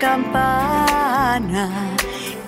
[0.00, 1.94] Campana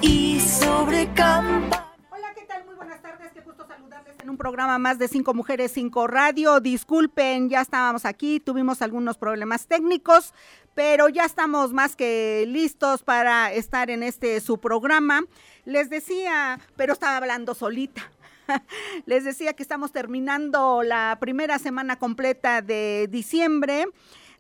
[0.00, 1.94] y sobre campana.
[2.10, 2.64] Hola, ¿qué tal?
[2.64, 3.30] Muy buenas tardes.
[3.34, 6.60] Qué gusto saludarles en un programa más de Cinco Mujeres, Cinco Radio.
[6.60, 10.32] Disculpen, ya estábamos aquí, tuvimos algunos problemas técnicos,
[10.74, 15.20] pero ya estamos más que listos para estar en este su programa.
[15.66, 18.10] Les decía, pero estaba hablando solita.
[19.04, 23.84] Les decía que estamos terminando la primera semana completa de diciembre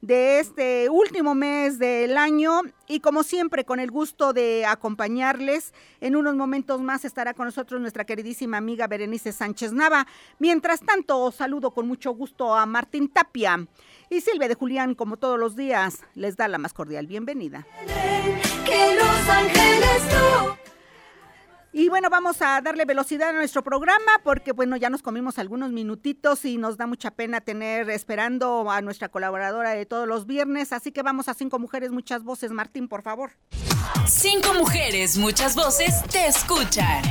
[0.02, 5.72] de este último mes del año y como siempre con el gusto de acompañarles.
[6.00, 10.06] En unos momentos más estará con nosotros nuestra queridísima amiga Berenice Sánchez Nava.
[10.38, 13.66] Mientras tanto, saludo con mucho gusto a Martín Tapia
[14.10, 17.66] y Silvia de Julián, como todos los días, les da la más cordial bienvenida.
[18.66, 20.02] Que los ángeles
[21.74, 25.72] y bueno, vamos a darle velocidad a nuestro programa porque bueno, ya nos comimos algunos
[25.72, 30.74] minutitos y nos da mucha pena tener esperando a nuestra colaboradora de todos los viernes,
[30.74, 32.52] así que vamos a Cinco Mujeres, Muchas Voces.
[32.52, 33.30] Martín, por favor.
[34.06, 37.02] Cinco Mujeres, Muchas Voces te escuchan.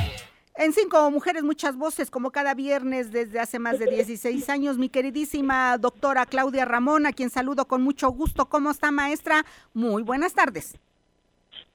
[0.54, 4.88] En Cinco Mujeres, Muchas Voces, como cada viernes desde hace más de 16 años, mi
[4.88, 8.46] queridísima doctora Claudia Ramón, a quien saludo con mucho gusto.
[8.46, 9.44] ¿Cómo está, maestra?
[9.74, 10.76] Muy buenas tardes.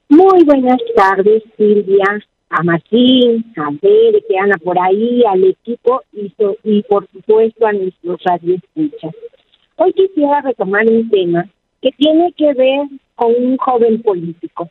[0.08, 6.32] Muy buenas tardes, Silvia a Martín, a Bere, que anda por ahí, al equipo y,
[6.64, 9.14] y por supuesto a nuestros radioescuchas.
[9.76, 11.48] Hoy quisiera retomar un tema
[11.82, 14.68] que tiene que ver con un joven político.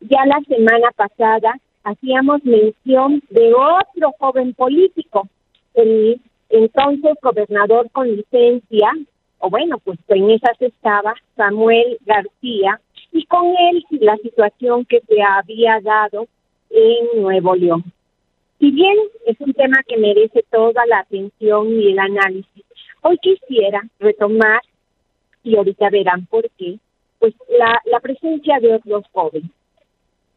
[0.00, 1.54] Ya la semana pasada
[1.84, 5.28] hacíamos mención de otro joven político,
[5.74, 6.20] el
[6.50, 8.90] entonces gobernador con licencia,
[9.38, 12.80] o bueno, pues en esas estaba Samuel García,
[13.10, 16.26] y con él la situación que se había dado
[16.72, 17.84] en Nuevo León.
[18.58, 18.96] Si bien
[19.26, 22.64] es un tema que merece toda la atención y el análisis,
[23.02, 24.60] hoy quisiera retomar,
[25.44, 26.78] y ahorita verán por qué,
[27.18, 29.50] pues la, la presencia de otros jóvenes.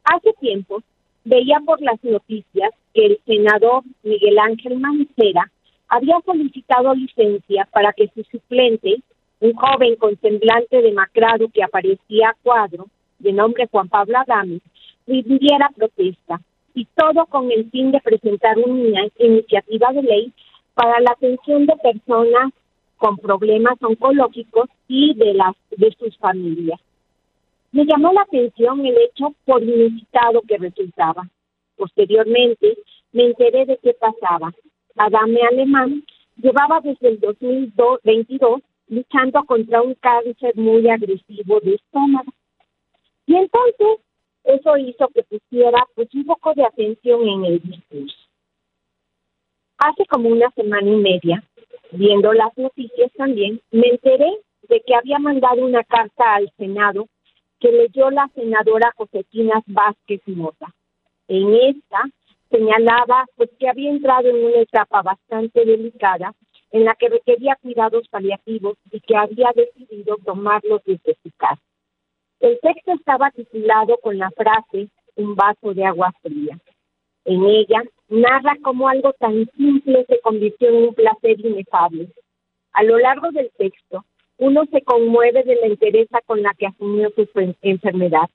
[0.04, 0.82] Hace tiempo
[1.24, 5.52] veía por las noticias que el senador Miguel Ángel Mancera
[5.88, 9.02] había solicitado licencia para que su suplente,
[9.40, 12.88] un joven con semblante demacrado que aparecía a cuadro,
[13.20, 14.60] de nombre Juan Pablo Adame,
[15.08, 16.42] rindiera protesta
[16.74, 20.34] y todo con el fin de presentar una iniciativa de ley
[20.74, 22.52] para la atención de personas
[22.98, 26.80] con problemas oncológicos y de las de sus familias.
[27.72, 31.28] Me llamó la atención el hecho por inusitado que resultaba.
[31.76, 32.78] Posteriormente
[33.12, 34.54] me enteré de qué pasaba.
[34.96, 36.04] Adame Alemán
[36.38, 42.32] llevaba desde el 2022 luchando contra un cáncer muy agresivo de estómago.
[43.26, 44.05] Y entonces
[44.46, 48.18] eso hizo que pusiera pues un poco de atención en el discurso.
[49.78, 51.44] Hace como una semana y media,
[51.92, 54.40] viendo las noticias también, me enteré
[54.70, 57.08] de que había mandado una carta al Senado
[57.60, 60.74] que leyó la senadora Josefina Vázquez Mota.
[61.28, 62.04] En esta
[62.50, 66.34] señalaba pues que había entrado en una etapa bastante delicada
[66.72, 71.62] en la que requería cuidados paliativos y que había decidido tomarlos desde su casa.
[72.46, 76.60] El texto estaba titulado con la frase un vaso de agua fría.
[77.24, 82.08] En ella narra cómo algo tan simple se convirtió en un placer inefable.
[82.74, 84.06] A lo largo del texto,
[84.38, 87.28] uno se conmueve de la entereza con la que asumió su
[87.64, 88.30] enfermedad.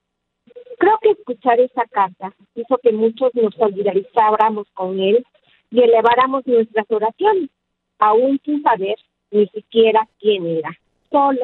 [0.78, 5.24] Creo que escuchar esa carta hizo que muchos nos solidarizáramos con él
[5.70, 7.48] y eleváramos nuestras oraciones,
[8.00, 8.96] aún sin saber
[9.30, 10.76] ni siquiera quién era.
[11.12, 11.42] Solo,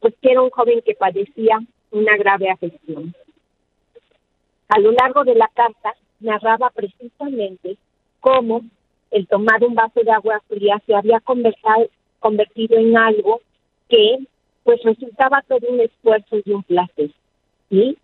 [0.00, 1.58] pues que era un joven que padecía
[1.90, 3.14] una grave afección.
[4.68, 7.76] A lo largo de la carta narraba precisamente
[8.20, 8.62] cómo
[9.10, 13.40] el tomar un vaso de agua fría se había convertido en algo
[13.88, 14.18] que
[14.64, 17.10] pues resultaba todo un esfuerzo y un placer.
[17.70, 17.96] Y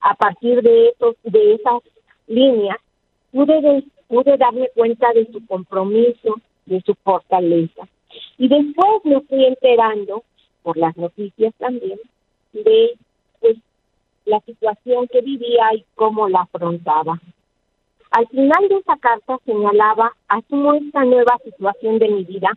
[0.00, 1.82] a partir de esos, de esas
[2.26, 2.78] líneas
[3.30, 6.34] pude, pude darme cuenta de su compromiso,
[6.66, 7.86] de su fortaleza.
[8.38, 10.24] Y después me fui enterando,
[10.62, 11.98] por las noticias también,
[12.52, 12.92] de
[13.40, 13.56] pues,
[14.24, 17.20] la situación que vivía y cómo la afrontaba.
[18.10, 22.50] Al final de esa carta señalaba, asumo esta nueva situación de mi vida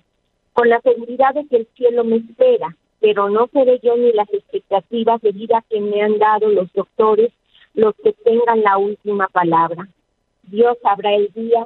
[0.54, 4.32] con la seguridad de que el cielo me espera, pero no seré yo ni las
[4.34, 7.32] expectativas de vida que me han dado los doctores
[7.74, 9.88] los que tengan la última palabra.
[10.44, 11.66] Dios sabrá el día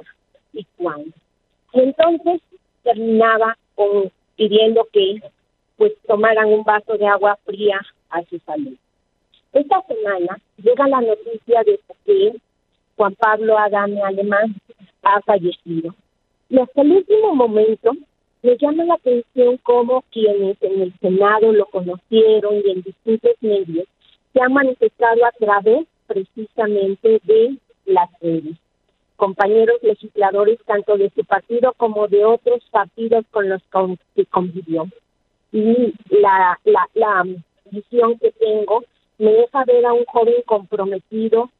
[0.52, 1.12] y cuándo.
[1.72, 2.40] Y entonces
[2.82, 5.22] terminaba con pidiendo que
[5.76, 8.76] pues tomaran un vaso de agua fría a su salud.
[9.52, 12.34] Esta semana llega la noticia de que
[12.96, 14.54] Juan Pablo Adame Alemán
[15.02, 15.94] ha fallecido.
[16.48, 17.92] Y hasta el último momento
[18.42, 23.86] me llama la atención cómo quienes en el Senado lo conocieron y en distintos medios
[24.32, 28.56] se han manifestado a través precisamente de las redes.
[29.16, 33.60] Compañeros legisladores tanto de su partido como de otros partidos con los
[34.14, 34.88] que convivió.
[35.52, 37.26] Y la, la, la
[37.70, 38.84] visión que tengo
[39.18, 41.50] me deja ver a un joven comprometido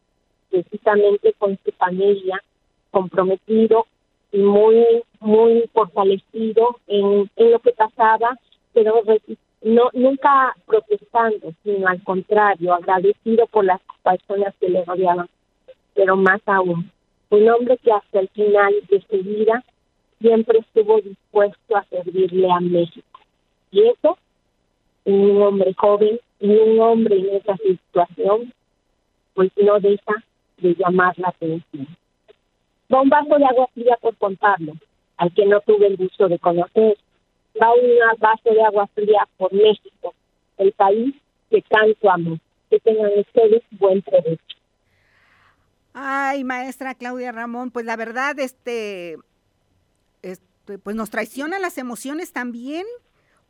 [0.50, 2.42] precisamente con su familia,
[2.90, 3.86] comprometido
[4.32, 4.84] y muy,
[5.20, 8.36] muy fortalecido en, en lo que pasaba,
[8.72, 9.02] pero
[9.62, 15.28] no nunca protestando, sino al contrario, agradecido por las personas que le rodeaban,
[15.94, 16.90] pero más aún,
[17.30, 19.62] un hombre que hasta el final de su vida
[20.20, 23.20] siempre estuvo dispuesto a servirle a México.
[23.70, 24.18] Y eso,
[25.04, 28.52] un hombre joven y un hombre en esa situación,
[29.34, 30.24] pues no deja
[30.58, 31.86] de llamar la atención.
[32.88, 34.74] Vaso de agua fría por contarlo,
[35.16, 36.96] al que no tuve el gusto de conocer,
[37.60, 40.14] va un vaso de agua fría por México,
[40.58, 41.14] el país
[41.50, 42.38] que tanto amo.
[42.70, 44.56] Que tengan ustedes buen provecho.
[45.92, 49.16] Ay, maestra Claudia Ramón, pues la verdad, este,
[50.22, 52.86] este, pues nos traicionan las emociones también,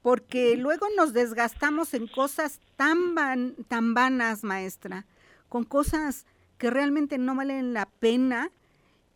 [0.02, 5.06] porque luego nos desgastamos en cosas tan, van, tan vanas, maestra,
[5.48, 6.26] con cosas
[6.58, 8.50] que realmente no valen la pena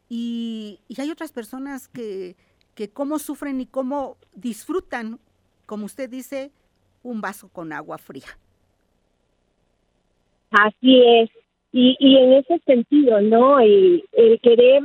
[0.09, 2.37] y, y hay otras personas que,
[2.75, 5.19] que cómo sufren y cómo disfrutan,
[5.67, 6.51] como usted dice,
[7.03, 8.39] un vaso con agua fría.
[10.51, 11.31] Así es.
[11.73, 13.59] Y, y en ese sentido, ¿no?
[13.59, 14.83] El, el querer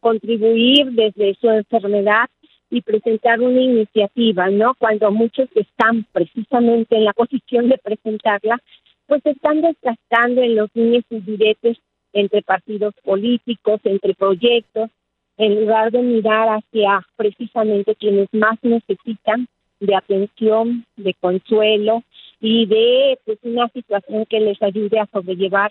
[0.00, 2.28] contribuir desde su enfermedad
[2.72, 4.74] y presentar una iniciativa, ¿no?
[4.78, 8.58] Cuando muchos están precisamente en la posición de presentarla,
[9.06, 11.76] pues están desgastando en los niños y diretes
[12.14, 14.88] entre partidos políticos, entre proyectos,
[15.36, 19.48] en lugar de mirar hacia precisamente quienes más necesitan
[19.80, 22.02] de atención, de consuelo
[22.40, 25.70] y de pues, una situación que les ayude a sobrellevar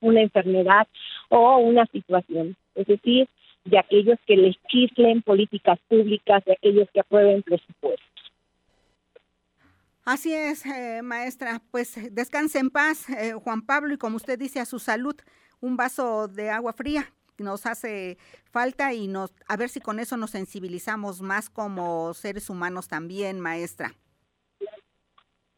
[0.00, 0.86] una enfermedad
[1.30, 2.56] o una situación.
[2.74, 3.26] Es decir,
[3.64, 8.06] de aquellos que les chislen políticas públicas, de aquellos que aprueben presupuestos.
[10.04, 11.60] Así es, eh, maestra.
[11.70, 15.14] Pues descanse en paz, eh, Juan Pablo, y como usted dice, a su salud,
[15.60, 18.16] un vaso de agua fría nos hace
[18.50, 23.40] falta y nos a ver si con eso nos sensibilizamos más como seres humanos también,
[23.40, 23.92] maestra.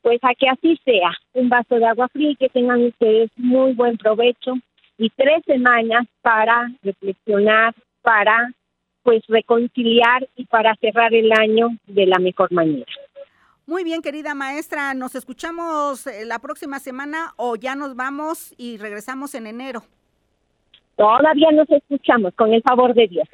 [0.02, 3.72] Pues a que así sea, un vaso de agua fría y que tengan ustedes muy
[3.72, 4.54] buen provecho
[4.98, 8.52] y tres semanas para reflexionar, para
[9.02, 12.86] pues reconciliar y para cerrar el año de la mejor manera.
[13.66, 18.76] Muy bien, querida maestra, nos escuchamos eh, la próxima semana o ya nos vamos y
[18.76, 19.82] regresamos en enero.
[20.96, 23.28] Todavía nos escuchamos, con el favor de Dios.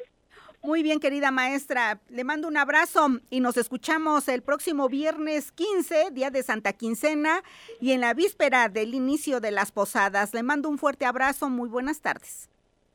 [0.63, 1.99] Muy bien, querida maestra.
[2.09, 7.41] Le mando un abrazo y nos escuchamos el próximo viernes 15, día de Santa Quincena,
[7.79, 10.33] y en la víspera del inicio de las posadas.
[10.33, 11.49] Le mando un fuerte abrazo.
[11.49, 12.50] Muy buenas tardes.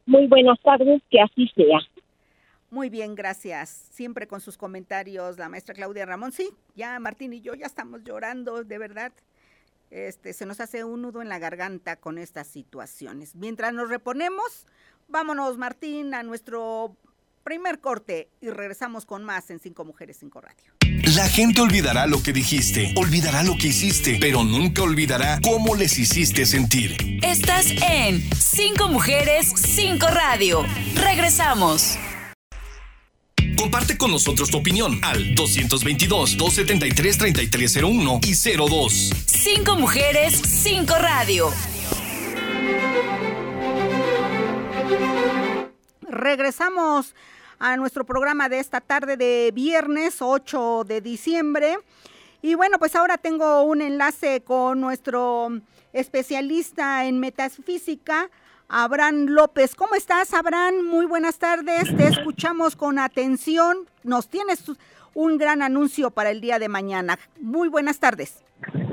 [0.06, 1.78] Muy buenas tardes, que así sea.
[2.70, 3.68] Muy bien, gracias.
[3.90, 6.32] Siempre con sus comentarios, la maestra Claudia Ramón.
[6.32, 9.12] Sí, ya Martín y yo ya estamos llorando, de verdad.
[9.90, 13.34] Este, se nos hace un nudo en la garganta con estas situaciones.
[13.36, 14.66] Mientras nos reponemos,
[15.08, 16.96] vámonos, Martín, a nuestro
[17.46, 20.72] primer corte y regresamos con más en Cinco Mujeres, Cinco Radio.
[21.16, 25.96] La gente olvidará lo que dijiste, olvidará lo que hiciste, pero nunca olvidará cómo les
[25.96, 26.96] hiciste sentir.
[27.22, 30.64] Estás en Cinco Mujeres, Cinco Radio.
[30.94, 31.98] Regresamos.
[33.58, 39.12] Comparte con nosotros tu opinión al 222-273-3301 y 02.
[39.26, 41.52] Cinco mujeres, cinco radio.
[46.08, 47.14] Regresamos
[47.58, 51.76] a nuestro programa de esta tarde de viernes 8 de diciembre.
[52.40, 55.50] Y bueno, pues ahora tengo un enlace con nuestro
[55.92, 58.30] especialista en metafísica,
[58.68, 59.74] Abraham López.
[59.74, 60.84] ¿Cómo estás, Abraham?
[60.84, 61.94] Muy buenas tardes.
[61.96, 63.76] Te escuchamos con atención.
[64.02, 64.64] Nos tienes
[65.14, 67.18] un gran anuncio para el día de mañana.
[67.40, 68.44] Muy buenas tardes.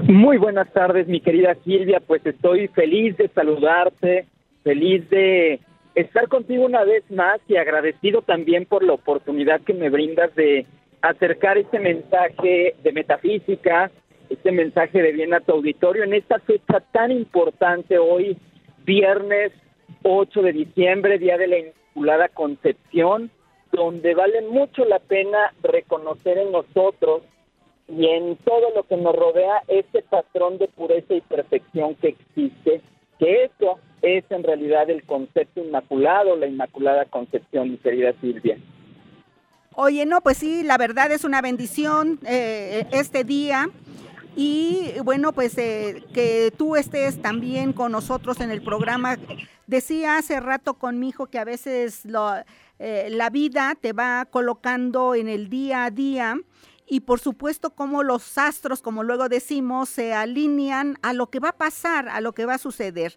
[0.08, 2.00] Muy buenas tardes, mi querida Silvia.
[2.06, 4.27] Pues estoy feliz de saludarte,
[4.63, 5.60] feliz de
[5.96, 10.65] estar contigo una vez más y agradecido también por la oportunidad que me brindas de
[11.01, 13.92] acercar este mensaje de metafísica,
[14.30, 18.38] este mensaje de bien a tu auditorio en esta fecha tan importante hoy,
[18.85, 19.51] viernes
[20.03, 23.31] 8 de diciembre, Día de la Inmaculada Concepción,
[23.71, 27.23] donde vale mucho la pena reconocer en nosotros
[27.87, 32.81] y en todo lo que nos rodea ese patrón de pureza y perfección que existe,
[33.19, 38.57] que eso es en realidad el concepto inmaculado, la Inmaculada Concepción, mi querida Silvia.
[39.75, 43.69] Oye, no, pues sí, la verdad es una bendición eh, este día
[44.35, 49.17] Y bueno, pues eh, que tú estés también con nosotros en el programa.
[49.67, 52.03] Decía hace rato con mi hijo que a veces
[52.79, 56.37] eh, la vida te va colocando en el día a día
[56.87, 61.49] y por supuesto como los astros, como luego decimos, se alinean a lo que va
[61.49, 63.15] a pasar, a lo que va a suceder.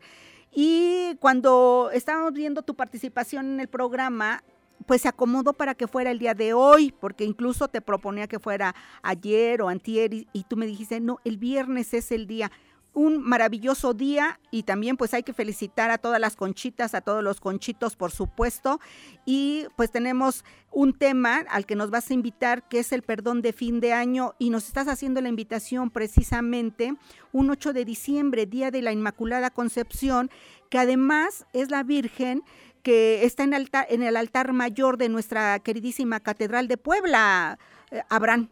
[0.52, 4.42] Y cuando estábamos viendo tu participación en el programa,
[4.84, 8.38] pues se acomodó para que fuera el día de hoy, porque incluso te proponía que
[8.38, 12.50] fuera ayer o antier y, tú me dijiste, no, el viernes es el día
[12.92, 17.22] un maravilloso día y también pues hay que felicitar a todas las conchitas, a todos
[17.22, 18.80] los conchitos por supuesto.
[19.26, 23.42] Y pues tenemos un tema al que nos vas a invitar que es el perdón
[23.42, 26.94] de fin de año y nos estás haciendo la invitación precisamente
[27.32, 30.30] un 8 de diciembre, día de la Inmaculada Concepción,
[30.70, 32.44] que además es la Virgen
[32.86, 37.58] que está en, en el altar mayor de nuestra queridísima Catedral de Puebla,
[37.90, 38.48] eh, Abraham.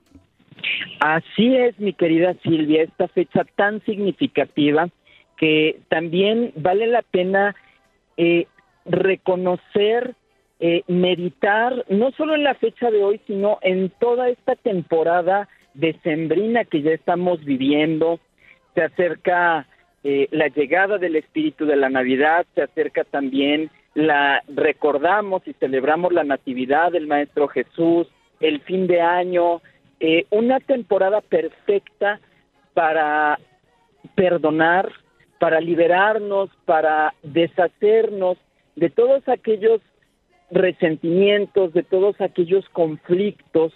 [0.98, 4.88] Así es, mi querida Silvia, esta fecha tan significativa
[5.36, 7.54] que también vale la pena
[8.16, 8.48] eh,
[8.86, 10.16] reconocer,
[10.58, 16.64] eh, meditar, no solo en la fecha de hoy, sino en toda esta temporada decembrina
[16.64, 18.18] que ya estamos viviendo.
[18.74, 19.68] Se acerca
[20.02, 26.12] eh, la llegada del espíritu de la Navidad, se acerca también la recordamos y celebramos
[26.12, 28.08] la natividad del Maestro Jesús,
[28.40, 29.62] el fin de año,
[30.00, 32.20] eh, una temporada perfecta
[32.74, 33.38] para
[34.16, 34.90] perdonar,
[35.38, 38.36] para liberarnos, para deshacernos
[38.76, 39.80] de todos aquellos
[40.50, 43.72] resentimientos, de todos aquellos conflictos,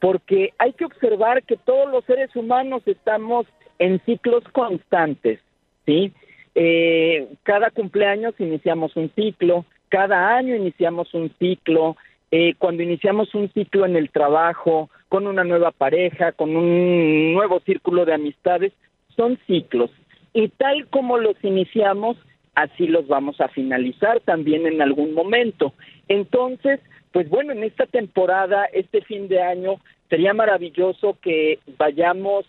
[0.00, 3.46] porque hay que observar que todos los seres humanos estamos
[3.78, 5.40] en ciclos constantes,
[5.86, 6.12] ¿sí?
[6.60, 11.96] Eh, cada cumpleaños iniciamos un ciclo, cada año iniciamos un ciclo,
[12.32, 17.60] eh, cuando iniciamos un ciclo en el trabajo, con una nueva pareja, con un nuevo
[17.60, 18.72] círculo de amistades,
[19.14, 19.92] son ciclos.
[20.34, 22.16] Y tal como los iniciamos,
[22.56, 25.74] así los vamos a finalizar también en algún momento.
[26.08, 26.80] Entonces,
[27.12, 29.76] pues bueno, en esta temporada, este fin de año,
[30.10, 32.46] sería maravilloso que vayamos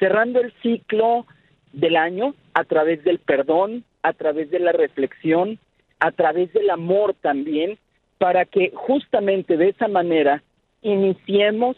[0.00, 1.26] cerrando el ciclo
[1.72, 5.58] del año a través del perdón, a través de la reflexión,
[6.00, 7.78] a través del amor también,
[8.18, 10.42] para que justamente de esa manera
[10.82, 11.76] iniciemos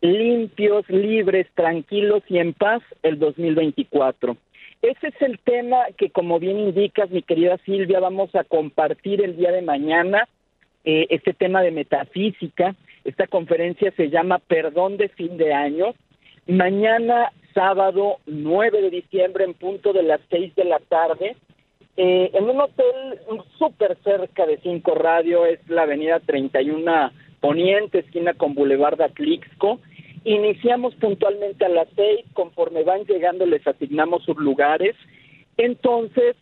[0.00, 4.36] limpios, libres, tranquilos y en paz el 2024.
[4.82, 9.36] Ese es el tema que, como bien indicas, mi querida Silvia, vamos a compartir el
[9.36, 10.28] día de mañana,
[10.84, 12.74] eh, este tema de metafísica.
[13.02, 15.94] Esta conferencia se llama Perdón de fin de año.
[16.46, 21.36] Mañana, sábado 9 de diciembre, en punto de las 6 de la tarde,
[21.96, 23.20] eh, en un hotel
[23.56, 29.78] súper cerca de Cinco Radio, es la avenida 31 Poniente, esquina con Boulevard Atlixco.
[30.24, 34.96] Iniciamos puntualmente a las seis, conforme van llegando les asignamos sus lugares.
[35.58, 36.36] Entonces,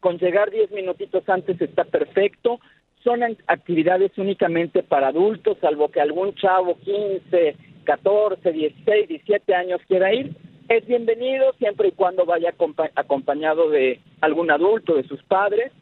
[0.00, 2.58] con llegar diez minutitos antes está perfecto.
[3.04, 7.54] Son actividades únicamente para adultos, salvo que algún chavo 15,
[7.84, 10.34] 14, 16, 17 años quiera ir
[10.68, 12.54] es bienvenido siempre y cuando vaya
[12.94, 15.72] acompañado de algún adulto, de sus padres.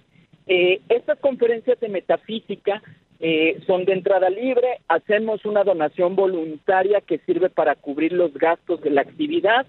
[0.47, 2.83] Eh, estas conferencias de metafísica
[3.19, 8.81] eh, son de entrada libre, hacemos una donación voluntaria que sirve para cubrir los gastos
[8.83, 9.67] de la actividad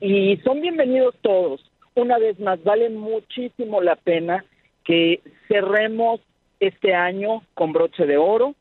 [0.00, 1.64] y son bienvenidos todos.
[1.94, 4.44] Una vez más, vale muchísimo la pena
[4.84, 6.20] que cerremos
[6.58, 8.54] este año con broche de oro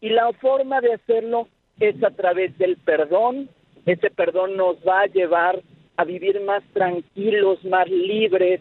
[0.00, 1.48] y la forma de hacerlo
[1.80, 3.50] es a través del perdón,
[3.86, 5.62] ese perdón nos va a llevar
[5.96, 8.60] a vivir más tranquilos, más libres,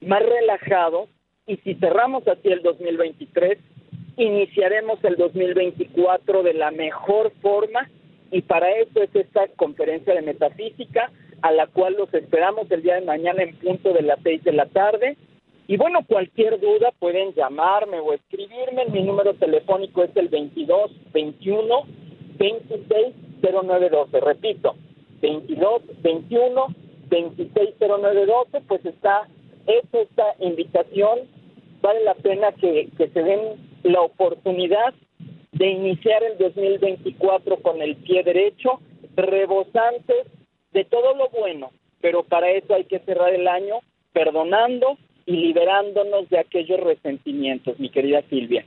[0.00, 1.08] más relajados.
[1.46, 3.58] Y si cerramos así el 2023,
[4.16, 7.88] iniciaremos el 2024 de la mejor forma.
[8.30, 11.10] Y para eso es esta conferencia de metafísica,
[11.42, 14.52] a la cual los esperamos el día de mañana en punto de las seis de
[14.52, 15.16] la tarde.
[15.66, 18.86] Y bueno, cualquier duda pueden llamarme o escribirme.
[18.90, 21.82] Mi número telefónico es el 22 21
[22.36, 23.14] 26
[23.52, 24.20] 0912.
[24.20, 24.74] Repito,
[25.20, 26.66] 22 21
[27.08, 29.28] 26 0912, pues está
[29.66, 31.20] hecha esta invitación.
[31.80, 33.40] Vale la pena que, que se den
[33.82, 34.94] la oportunidad
[35.52, 38.80] de iniciar el 2024 con el pie derecho,
[39.16, 40.26] rebosantes
[40.72, 43.76] de todo lo bueno, pero para eso hay que cerrar el año
[44.12, 48.64] perdonando y liberándonos de aquellos resentimientos, mi querida Silvia.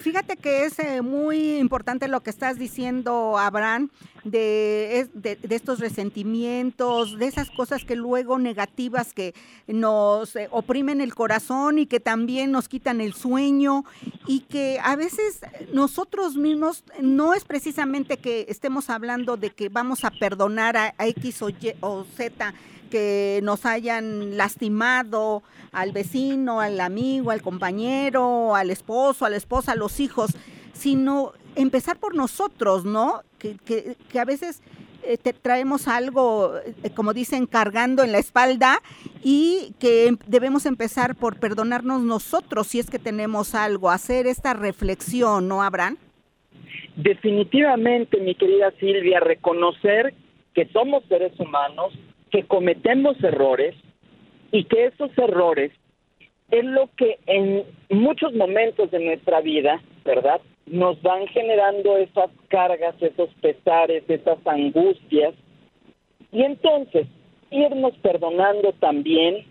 [0.00, 3.90] Fíjate que es eh, muy importante lo que estás diciendo, Abraham,
[4.24, 9.34] de, de, estos resentimientos, de esas cosas que luego negativas que
[9.68, 13.84] nos eh, oprimen el corazón y que también nos quitan el sueño
[14.26, 15.40] y que a veces
[15.72, 21.06] nosotros mismos no es precisamente que estemos hablando de que vamos a perdonar a, a
[21.06, 22.54] X o, y, o Z
[22.86, 29.72] que nos hayan lastimado al vecino, al amigo, al compañero, al esposo, a la esposa,
[29.72, 30.30] a los hijos,
[30.72, 33.22] sino empezar por nosotros, ¿no?
[33.38, 34.62] Que, que, que a veces
[35.08, 38.80] eh, te traemos algo, eh, como dicen, cargando en la espalda
[39.22, 44.52] y que em, debemos empezar por perdonarnos nosotros si es que tenemos algo, hacer esta
[44.52, 45.96] reflexión, ¿no, Abraham?
[46.96, 50.12] Definitivamente, mi querida Silvia, reconocer
[50.54, 51.92] que somos seres humanos,
[52.30, 53.74] que cometemos errores
[54.52, 55.72] y que esos errores
[56.50, 60.40] es lo que en muchos momentos de nuestra vida, ¿verdad?
[60.66, 65.34] Nos van generando esas cargas, esos pesares, esas angustias.
[66.32, 67.06] Y entonces,
[67.50, 69.44] irnos perdonando también,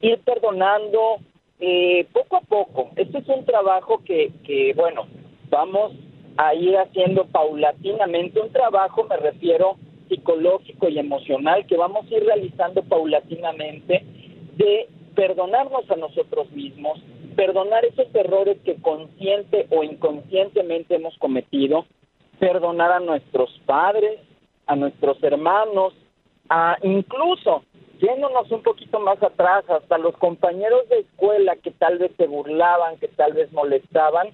[0.00, 1.18] ir perdonando
[1.60, 2.90] eh, poco a poco.
[2.96, 5.06] Este es un trabajo que, que, bueno,
[5.48, 5.92] vamos
[6.36, 8.40] a ir haciendo paulatinamente.
[8.40, 9.76] Un trabajo, me refiero,
[10.12, 14.04] psicológico y emocional que vamos a ir realizando paulatinamente
[14.56, 17.00] de perdonarnos a nosotros mismos,
[17.34, 21.86] perdonar esos errores que consciente o inconscientemente hemos cometido,
[22.38, 24.20] perdonar a nuestros padres,
[24.66, 25.94] a nuestros hermanos,
[26.50, 27.62] a incluso
[27.98, 32.98] yéndonos un poquito más atrás, hasta los compañeros de escuela que tal vez se burlaban,
[32.98, 34.28] que tal vez molestaban,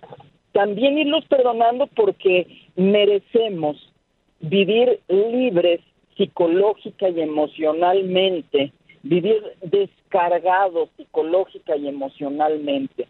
[0.52, 3.87] también irlos perdonando porque merecemos
[4.40, 5.80] vivir libres
[6.16, 8.72] psicológica y emocionalmente,
[9.02, 13.08] vivir descargados psicológica y emocionalmente.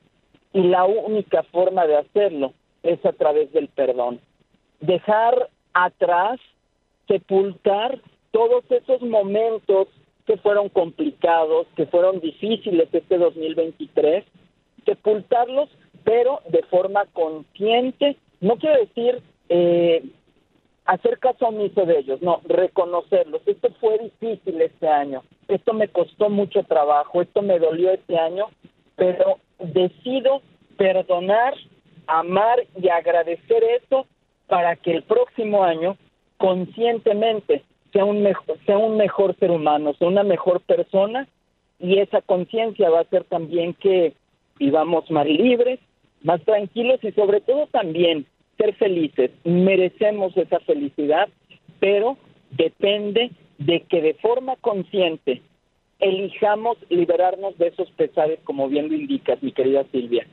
[0.52, 4.20] Y la única forma de hacerlo es a través del perdón.
[4.80, 6.38] Dejar atrás,
[7.06, 9.88] sepultar todos esos momentos
[10.26, 14.24] que fueron complicados, que fueron difíciles este 2023,
[14.84, 15.70] sepultarlos,
[16.04, 18.16] pero de forma consciente.
[18.40, 20.02] No quiero decir eh,
[20.88, 23.42] hacer caso omiso de ellos, no, reconocerlos.
[23.44, 28.46] Esto fue difícil este año, esto me costó mucho trabajo, esto me dolió este año,
[28.96, 30.40] pero decido
[30.78, 31.52] perdonar,
[32.06, 34.06] amar y agradecer eso
[34.46, 35.98] para que el próximo año
[36.38, 41.28] conscientemente sea un mejor, sea un mejor ser humano, sea una mejor persona
[41.78, 44.14] y esa conciencia va a hacer también que
[44.58, 45.80] vivamos más libres,
[46.22, 48.26] más tranquilos y sobre todo también
[48.58, 51.28] ser felices, merecemos esa felicidad,
[51.80, 52.18] pero
[52.50, 55.42] depende de que de forma consciente
[55.98, 60.26] elijamos liberarnos de esos pesares, como bien lo indicas, mi querida Silvia.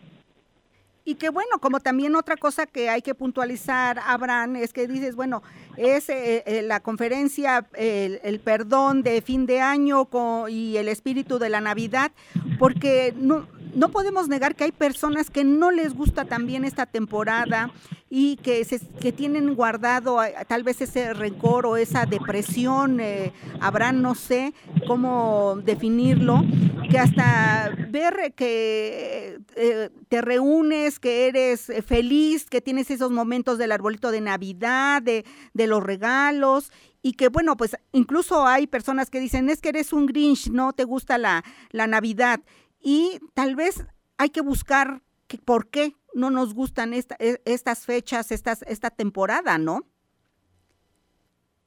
[1.08, 5.16] Y que bueno, como también otra cosa que hay que puntualizar, Abraham, es que dices,
[5.16, 5.44] bueno,
[5.78, 10.88] es eh, eh, la conferencia, el, el, perdón de fin de año con, y el
[10.88, 12.12] espíritu de la Navidad,
[12.58, 17.72] porque no, no podemos negar que hay personas que no les gusta también esta temporada
[18.10, 18.66] y que,
[19.12, 24.54] tienen guardado tal vez ese rencor o esa depresión, eh, habrá no sé
[24.88, 26.44] cómo definirlo,
[26.90, 33.74] que hasta ver que eh, te reúnes, que eres feliz, que tienes esos momentos del
[33.74, 39.20] arbolito de Navidad, de, de los regalos y que bueno, pues incluso hay personas que
[39.20, 41.44] dicen, es que eres un Grinch, no te gusta la
[41.88, 42.40] Navidad
[42.86, 43.84] y tal vez
[44.20, 48.92] hay que buscar que, por qué no nos gustan esta, e, estas fechas, estas, esta
[48.92, 49.82] temporada, ¿no?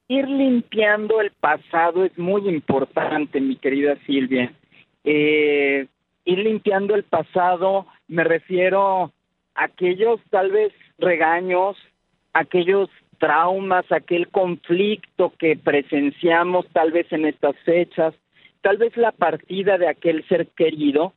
[0.07, 4.52] Ir limpiando el pasado es muy importante, mi querida Silvia.
[5.02, 5.88] Eh,
[6.24, 9.12] ir limpiando el pasado, me refiero
[9.57, 11.76] a aquellos tal vez regaños,
[12.33, 18.14] aquellos traumas, aquel conflicto que presenciamos tal vez en estas fechas,
[18.68, 21.14] tal vez la partida de aquel ser querido,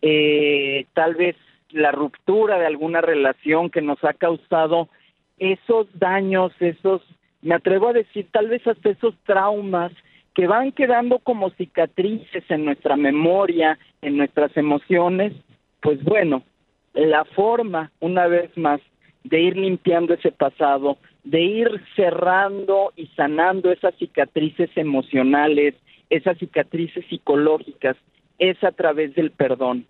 [0.00, 1.34] eh, tal vez
[1.70, 4.88] la ruptura de alguna relación que nos ha causado
[5.36, 7.02] esos daños, esos,
[7.42, 9.90] me atrevo a decir, tal vez hasta esos traumas
[10.36, 15.32] que van quedando como cicatrices en nuestra memoria, en nuestras emociones,
[15.80, 16.44] pues bueno,
[16.92, 18.80] la forma, una vez más,
[19.24, 25.74] de ir limpiando ese pasado, de ir cerrando y sanando esas cicatrices emocionales,
[26.10, 27.96] esas cicatrices psicológicas,
[28.38, 29.86] es a través del perdón.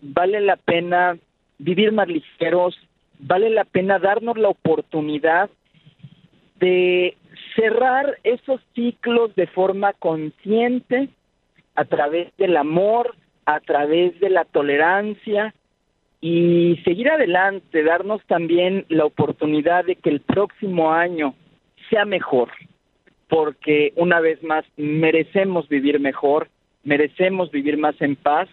[0.00, 1.18] Vale la pena
[1.58, 2.76] vivir más ligeros,
[3.18, 5.50] vale la pena darnos la oportunidad
[6.58, 7.16] de
[7.54, 11.08] cerrar esos ciclos de forma consciente
[11.74, 13.14] a través del amor,
[13.46, 15.54] a través de la tolerancia
[16.20, 21.34] y seguir adelante, darnos también la oportunidad de que el próximo año
[21.90, 22.48] sea mejor,
[23.32, 26.50] porque una vez más merecemos vivir mejor,
[26.84, 28.46] merecemos vivir más en paz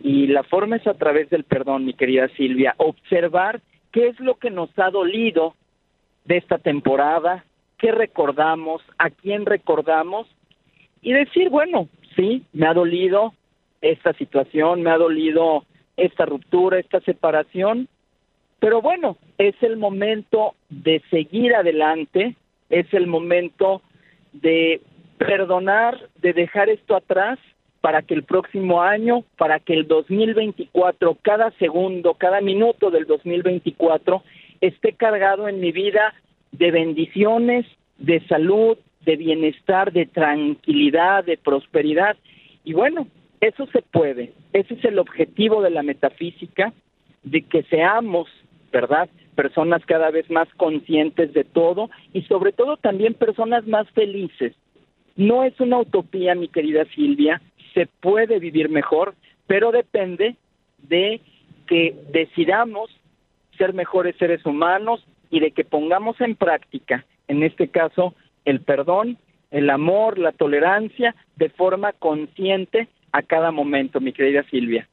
[0.00, 3.60] y la forma es a través del perdón, mi querida Silvia, observar
[3.92, 5.56] qué es lo que nos ha dolido
[6.24, 7.44] de esta temporada,
[7.76, 10.26] qué recordamos, a quién recordamos
[11.02, 13.34] y decir, bueno, sí, me ha dolido
[13.82, 15.66] esta situación, me ha dolido
[15.98, 17.88] esta ruptura, esta separación,
[18.58, 22.36] pero bueno, es el momento de seguir adelante,
[22.70, 23.82] es el momento
[24.40, 24.80] de
[25.18, 27.38] perdonar, de dejar esto atrás
[27.80, 34.22] para que el próximo año, para que el 2024, cada segundo, cada minuto del 2024
[34.60, 36.14] esté cargado en mi vida
[36.52, 37.66] de bendiciones,
[37.98, 42.16] de salud, de bienestar, de tranquilidad, de prosperidad.
[42.64, 43.06] Y bueno,
[43.40, 44.32] eso se puede.
[44.52, 46.72] Ese es el objetivo de la metafísica,
[47.22, 48.28] de que seamos,
[48.72, 49.08] ¿verdad?
[49.34, 54.54] Personas cada vez más conscientes de todo y sobre todo también personas más felices.
[55.16, 57.40] No es una utopía, mi querida Silvia,
[57.74, 59.14] se puede vivir mejor,
[59.46, 60.36] pero depende
[60.78, 61.20] de
[61.66, 62.90] que decidamos
[63.56, 69.18] ser mejores seres humanos y de que pongamos en práctica, en este caso, el perdón,
[69.50, 74.88] el amor, la tolerancia, de forma consciente a cada momento, mi querida Silvia.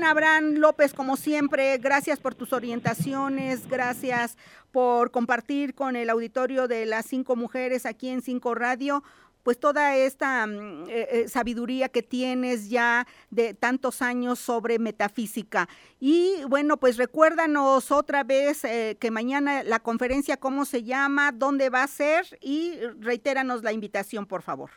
[0.00, 4.38] Abraham López, como siempre, gracias por tus orientaciones, gracias
[4.70, 9.02] por compartir con el auditorio de las cinco mujeres aquí en Cinco Radio
[9.42, 15.68] pues toda esta mm, eh, eh, sabiduría que tienes ya de tantos años sobre metafísica.
[16.00, 21.70] Y bueno, pues recuérdanos otra vez eh, que mañana la conferencia, cómo se llama, dónde
[21.70, 24.70] va a ser y reitéranos la invitación, por favor.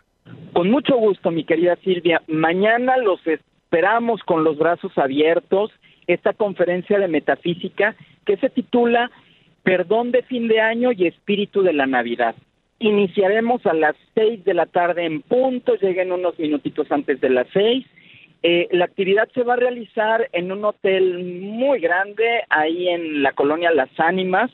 [0.53, 2.21] Con mucho gusto, mi querida Silvia.
[2.27, 3.19] Mañana los
[3.75, 5.69] esperamos con los brazos abiertos.
[6.07, 7.93] Esta conferencia de metafísica
[8.25, 9.11] que se titula
[9.63, 12.35] Perdón de fin de año y espíritu de la Navidad.
[12.79, 17.47] Iniciaremos a las seis de la tarde en punto, lleguen unos minutitos antes de las
[17.51, 17.85] seis.
[18.43, 23.33] Eh, la actividad se va a realizar en un hotel muy grande, ahí en la
[23.33, 24.51] colonia Las Ánimas,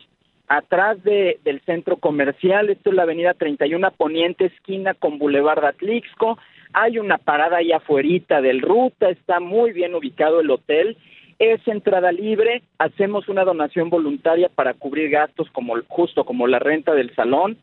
[0.47, 2.71] atrás de, del centro comercial.
[2.71, 6.39] Esto es la avenida 31 Poniente, esquina con Boulevard Atlixco.
[6.73, 10.97] Hay una parada ahí afuerita del ruta, está muy bien ubicado el hotel.
[11.39, 16.93] Es entrada libre, hacemos una donación voluntaria para cubrir gastos como justo como la renta
[16.93, 17.57] del salón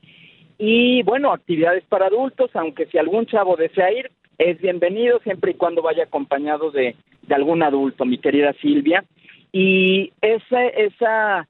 [0.58, 5.54] y bueno, actividades para adultos, aunque si algún chavo desea ir, es bienvenido siempre y
[5.54, 9.04] cuando vaya acompañado de, de algún adulto, mi querida Silvia.
[9.52, 11.48] Y ese, esa,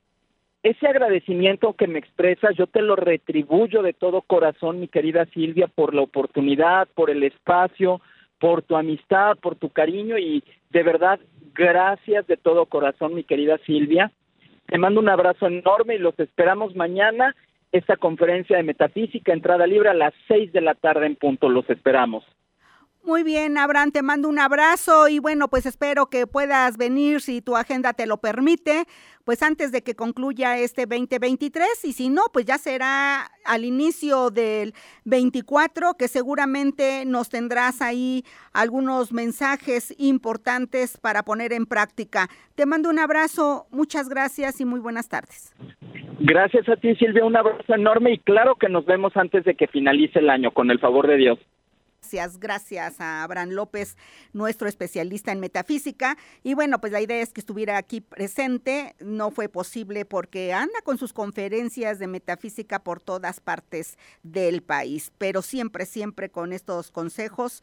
[0.62, 5.68] ese agradecimiento que me expresas, yo te lo retribuyo de todo corazón, mi querida Silvia,
[5.68, 8.00] por la oportunidad, por el espacio,
[8.40, 11.20] por tu amistad, por tu cariño y de verdad,
[11.54, 14.10] gracias de todo corazón, mi querida Silvia.
[14.66, 17.34] Te mando un abrazo enorme y los esperamos mañana
[17.72, 21.48] esta conferencia de metafísica, entrada libre a las seis de la tarde en punto.
[21.48, 22.24] Los esperamos.
[23.04, 27.40] Muy bien, Abraham, te mando un abrazo y bueno, pues espero que puedas venir si
[27.40, 28.84] tu agenda te lo permite,
[29.24, 34.30] pues antes de que concluya este 2023 y si no, pues ya será al inicio
[34.30, 42.28] del 24 que seguramente nos tendrás ahí algunos mensajes importantes para poner en práctica.
[42.56, 45.54] Te mando un abrazo, muchas gracias y muy buenas tardes.
[46.20, 49.66] Gracias a ti, Silvia, un abrazo enorme y claro que nos vemos antes de que
[49.68, 51.38] finalice el año, con el favor de Dios.
[52.00, 53.96] Gracias, gracias a Abraham López,
[54.32, 56.16] nuestro especialista en metafísica.
[56.44, 58.94] Y bueno, pues la idea es que estuviera aquí presente.
[59.00, 65.10] No fue posible porque anda con sus conferencias de metafísica por todas partes del país,
[65.18, 67.62] pero siempre, siempre con estos consejos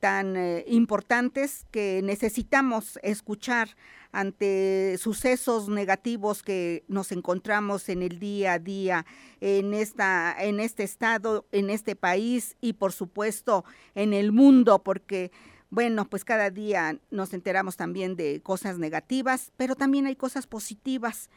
[0.00, 3.76] tan eh, importantes que necesitamos escuchar
[4.12, 9.06] ante sucesos negativos que nos encontramos en el día a día
[9.40, 15.30] en esta en este estado, en este país y por supuesto en el mundo porque
[15.70, 21.28] bueno, pues cada día nos enteramos también de cosas negativas, pero también hay cosas positivas.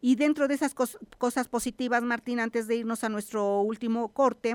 [0.00, 4.54] Y dentro de esas cosas positivas, Martín, antes de irnos a nuestro último corte,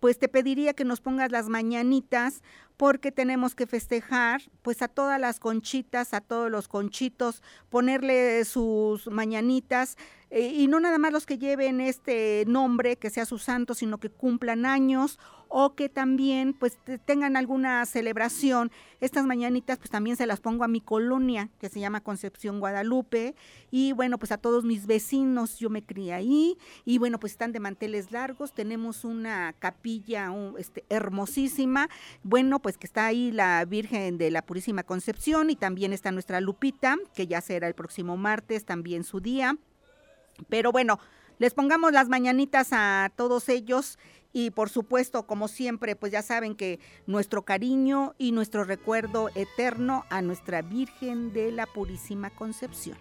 [0.00, 2.42] pues te pediría que nos pongas las mañanitas
[2.80, 9.06] porque tenemos que festejar pues a todas las conchitas, a todos los conchitos, ponerle sus
[9.08, 9.98] mañanitas
[10.30, 13.98] eh, y no nada más los que lleven este nombre, que sea su santo, sino
[13.98, 18.70] que cumplan años o que también pues tengan alguna celebración.
[19.00, 23.34] Estas mañanitas pues también se las pongo a mi colonia que se llama Concepción Guadalupe
[23.72, 27.50] y bueno pues a todos mis vecinos, yo me crié ahí y bueno pues están
[27.50, 31.88] de manteles largos, tenemos una capilla este, hermosísima,
[32.22, 36.12] bueno pues pues que está ahí la Virgen de la Purísima Concepción y también está
[36.12, 39.56] nuestra Lupita, que ya será el próximo martes, también su día.
[40.48, 41.00] Pero bueno,
[41.38, 43.98] les pongamos las mañanitas a todos ellos
[44.32, 46.78] y por supuesto, como siempre, pues ya saben que
[47.08, 52.96] nuestro cariño y nuestro recuerdo eterno a nuestra Virgen de la Purísima Concepción.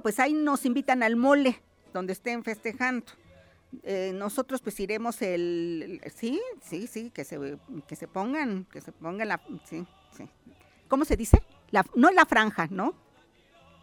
[0.00, 1.60] Pues ahí nos invitan al mole,
[1.92, 3.06] donde estén festejando.
[3.82, 7.38] Eh, nosotros pues iremos el, sí, sí, sí, que se
[7.86, 10.26] que se pongan, que se pongan la sí, sí.
[10.88, 11.42] ¿Cómo se dice?
[11.70, 12.94] La, no la franja, ¿no?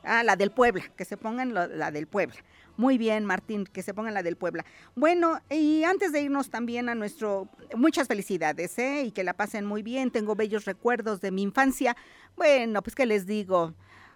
[0.04, 2.36] Ah, la del Puebla, que se pongan lo- la del Puebla.
[2.78, 4.66] Muy bien, Martín, que se pongan la del Puebla.
[4.96, 9.04] Bueno, y antes de irnos también a nuestro, muchas felicidades, ¿eh?
[9.06, 10.12] Y que la pasen muy bien.
[10.12, 11.96] Tengo bellos recuerdos de mi infancia.
[12.36, 13.74] Bueno, pues qué les digo.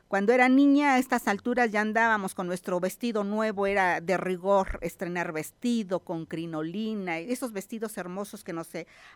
[0.10, 4.80] Cuando era niña, a estas alturas ya andábamos con nuestro vestido nuevo, era de rigor
[4.82, 8.70] estrenar vestido con crinolina, esos vestidos hermosos que nos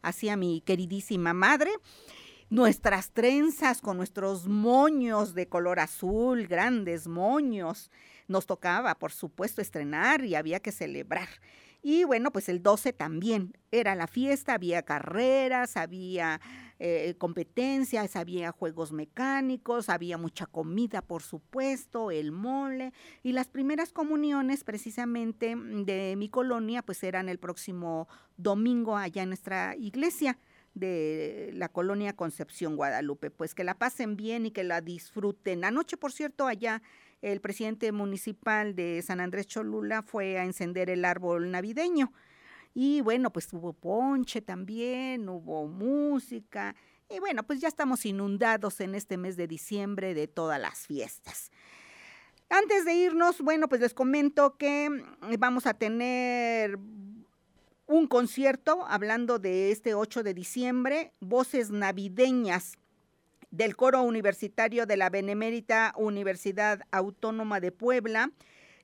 [0.03, 1.71] hacía mi queridísima madre
[2.51, 7.89] nuestras trenzas con nuestros moños de color azul, grandes moños.
[8.27, 11.27] Nos tocaba, por supuesto, estrenar y había que celebrar.
[11.81, 16.39] Y bueno, pues el 12 también era la fiesta, había carreras, había
[16.79, 22.93] eh, competencias, había juegos mecánicos, había mucha comida, por supuesto, el mole.
[23.21, 28.07] Y las primeras comuniones precisamente de mi colonia, pues eran el próximo
[28.37, 30.37] domingo allá en nuestra iglesia
[30.73, 33.29] de la colonia Concepción Guadalupe.
[33.29, 35.63] Pues que la pasen bien y que la disfruten.
[35.63, 36.81] Anoche, por cierto, allá
[37.21, 42.11] el presidente municipal de San Andrés Cholula fue a encender el árbol navideño.
[42.73, 46.75] Y bueno, pues hubo ponche también, hubo música.
[47.09, 51.51] Y bueno, pues ya estamos inundados en este mes de diciembre de todas las fiestas.
[52.49, 56.77] Antes de irnos, bueno, pues les comento que mm, vamos a tener
[57.85, 62.77] un concierto hablando de este 8 de diciembre, Voces Navideñas
[63.51, 68.31] del Coro Universitario de la Benemérita Universidad Autónoma de Puebla.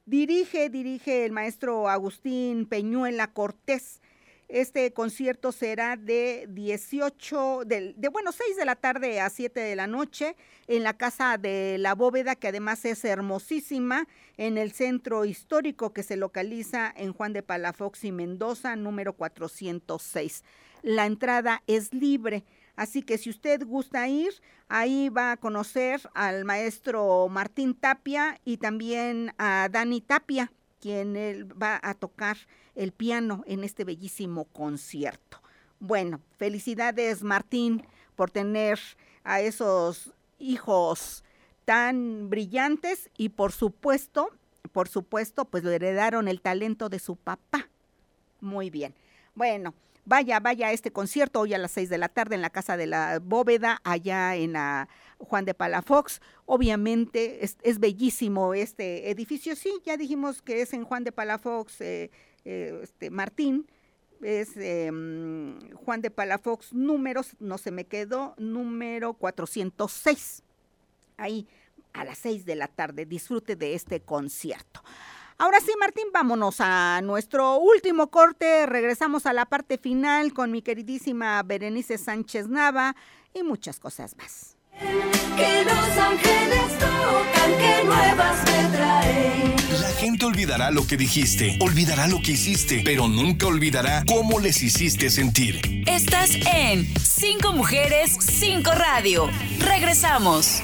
[0.09, 4.01] Dirige, dirige el maestro Agustín Peñuela Cortés.
[4.47, 9.75] Este concierto será de 18, de, de, bueno, 6 de la tarde a 7 de
[9.75, 15.25] la noche en la Casa de la Bóveda, que además es hermosísima, en el centro
[15.25, 20.43] histórico que se localiza en Juan de Palafox y Mendoza, número 406.
[20.81, 22.43] La entrada es libre.
[22.79, 24.31] Así que si usted gusta ir,
[24.69, 31.61] ahí va a conocer al maestro Martín Tapia y también a Dani Tapia, quien él
[31.61, 32.37] va a tocar
[32.75, 35.41] el piano en este bellísimo concierto.
[35.81, 38.79] Bueno, felicidades Martín por tener
[39.25, 41.25] a esos hijos
[41.65, 44.29] tan brillantes y por supuesto,
[44.71, 47.67] por supuesto, pues lo heredaron el talento de su papá.
[48.39, 48.95] Muy bien.
[49.35, 49.73] Bueno,
[50.09, 52.75] vaya, vaya a este concierto hoy a las seis de la tarde en la Casa
[52.75, 56.19] de la Bóveda, allá en la Juan de Palafox.
[56.45, 59.55] Obviamente es, bellísimo este edificio.
[59.55, 62.11] Sí, ya dijimos que es en Juan de Palafox, eh,
[62.43, 63.67] eh, este, Martín.
[64.21, 64.89] Es eh,
[65.75, 70.43] Juan de Palafox, números, no se me quedó, número 406.
[71.17, 71.47] Ahí
[71.93, 73.05] a las seis de la tarde.
[73.05, 74.81] Disfrute de este concierto.
[75.41, 78.65] Ahora sí, Martín, vámonos a nuestro último corte.
[78.65, 82.93] Regresamos a la parte final con mi queridísima Berenice Sánchez Nava
[83.33, 84.57] y muchas cosas más.
[84.77, 89.55] Que los ángeles tocan, que nuevas me traen.
[89.81, 94.61] La gente olvidará lo que dijiste, olvidará lo que hiciste, pero nunca olvidará cómo les
[94.61, 95.61] hiciste sentir.
[95.87, 99.29] Estás en Cinco Mujeres, Cinco Radio.
[99.59, 100.61] Regresamos.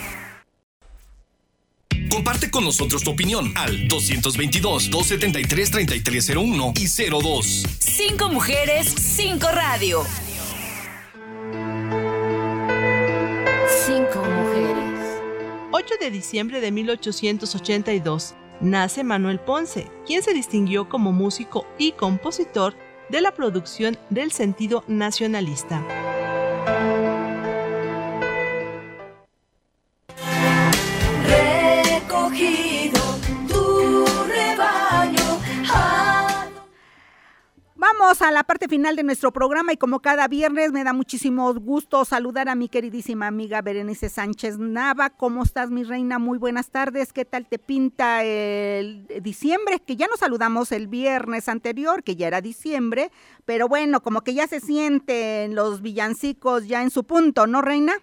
[2.16, 7.66] Comparte con nosotros tu opinión al 222-273-3301 y 02.
[7.78, 10.02] Cinco Mujeres, Cinco Radio.
[13.86, 15.20] Cinco mujeres.
[15.74, 22.78] 8 de diciembre de 1882 nace Manuel Ponce, quien se distinguió como músico y compositor
[23.10, 26.15] de la producción del sentido nacionalista.
[37.94, 41.54] Vamos a la parte final de nuestro programa y como cada viernes me da muchísimo
[41.54, 45.12] gusto saludar a mi queridísima amiga Berenice Sánchez Nava.
[45.12, 46.18] ¿Cómo estás, mi reina?
[46.18, 47.14] Muy buenas tardes.
[47.14, 49.76] ¿Qué tal te pinta el diciembre?
[49.86, 53.12] Que ya nos saludamos el viernes anterior, que ya era diciembre,
[53.46, 57.94] pero bueno, como que ya se sienten los villancicos ya en su punto, ¿no, reina?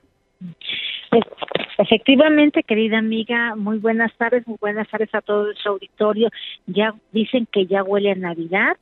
[1.78, 6.30] Efectivamente, querida amiga, muy buenas tardes, muy buenas tardes a todo su auditorio.
[6.68, 8.76] Ya dicen que ya huele a Navidad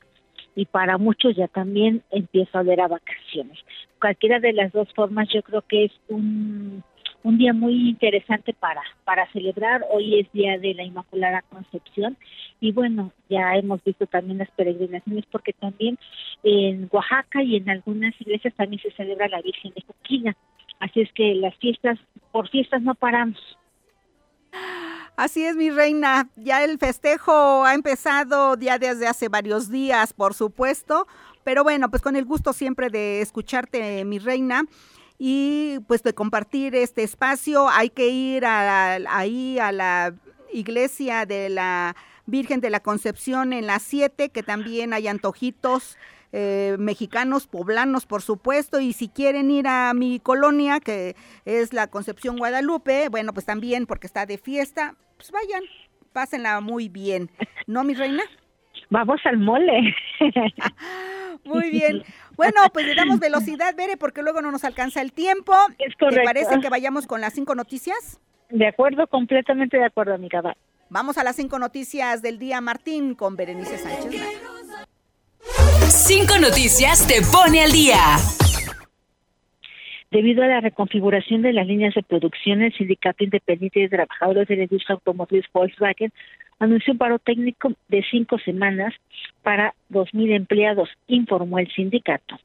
[0.55, 3.57] y para muchos ya también empieza a oler a vacaciones.
[3.99, 6.83] Cualquiera de las dos formas yo creo que es un,
[7.23, 9.85] un día muy interesante para, para celebrar.
[9.91, 12.17] Hoy es Día de la Inmaculada Concepción
[12.59, 15.97] y bueno, ya hemos visto también las peregrinaciones porque también
[16.43, 20.35] en Oaxaca y en algunas iglesias también se celebra la Virgen de Joquina.
[20.79, 21.99] Así es que las fiestas,
[22.31, 23.39] por fiestas no paramos.
[25.21, 26.31] Así es, mi reina.
[26.35, 31.05] Ya el festejo ha empezado ya desde hace varios días, por supuesto.
[31.43, 34.65] Pero bueno, pues con el gusto siempre de escucharte, mi reina.
[35.19, 40.15] Y pues de compartir este espacio, hay que ir a, ahí a la
[40.51, 41.95] iglesia de la
[42.25, 45.99] Virgen de la Concepción en las 7, que también hay antojitos
[46.31, 51.15] eh, mexicanos, poblanos, por supuesto, y si quieren ir a mi colonia, que
[51.45, 55.63] es la Concepción Guadalupe, bueno, pues también porque está de fiesta, pues vayan,
[56.13, 57.29] pásenla muy bien,
[57.67, 58.23] ¿no, mi reina?
[58.89, 59.95] Vamos al mole.
[61.43, 62.03] Muy bien.
[62.35, 65.53] Bueno, pues le damos velocidad, Bere, porque luego no nos alcanza el tiempo.
[65.79, 66.21] Es correcto.
[66.21, 68.19] ¿Te parece que vayamos con las cinco noticias?
[68.49, 70.41] De acuerdo, completamente de acuerdo, amiga.
[70.41, 70.57] Va.
[70.89, 74.21] Vamos a las cinco noticias del día, Martín, con Berenice Sánchez.
[75.89, 78.17] Cinco noticias te pone al día.
[80.11, 84.57] Debido a la reconfiguración de las líneas de producción, el Sindicato Independiente de Trabajadores de
[84.57, 86.11] la Industria Automotriz Volkswagen
[86.59, 88.93] anunció un paro técnico de cinco semanas
[89.41, 92.37] para 2.000 empleados, informó el sindicato.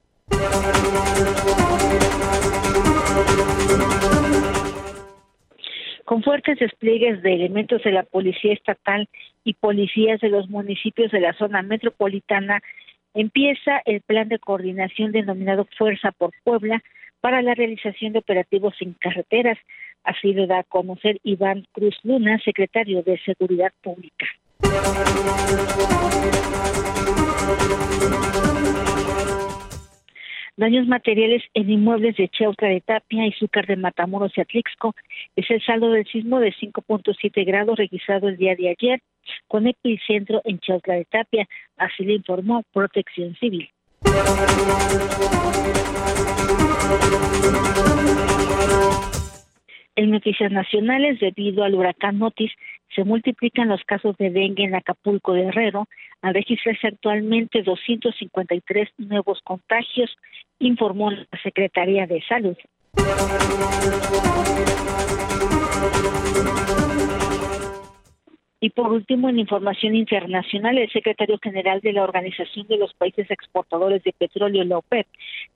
[6.04, 9.08] Con fuertes despliegues de elementos de la Policía Estatal
[9.42, 12.62] y policías de los municipios de la zona metropolitana,
[13.16, 16.82] empieza el plan de coordinación denominado Fuerza por Puebla
[17.20, 19.58] para la realización de operativos en carreteras.
[20.04, 24.26] Así lo da a conocer Iván Cruz Luna, secretario de Seguridad Pública.
[30.58, 34.94] Daños materiales en inmuebles de Cheutla de Tapia, Izúcar de Matamoros y Atlixco
[35.36, 39.00] es el saldo del sismo de 5.7 grados registrado el día de ayer
[39.48, 43.70] con epicentro en Cheutla de Tapia, así le informó Protección Civil.
[49.96, 52.52] En noticias nacionales, debido al huracán Otis,
[52.94, 55.88] se multiplican los casos de dengue en Acapulco de Herrero,
[56.20, 60.14] al registrarse actualmente 253 nuevos contagios,
[60.58, 62.56] informó la Secretaría de Salud.
[68.76, 74.04] Por último, en información internacional, el secretario general de la Organización de los Países Exportadores
[74.04, 75.06] de Petróleo, la OPEP,